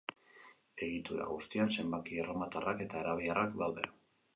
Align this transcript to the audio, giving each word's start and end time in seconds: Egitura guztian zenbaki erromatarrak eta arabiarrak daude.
Egitura 0.87 1.27
guztian 1.35 1.71
zenbaki 1.77 2.21
erromatarrak 2.25 2.87
eta 2.91 3.01
arabiarrak 3.05 3.59
daude. 3.65 3.91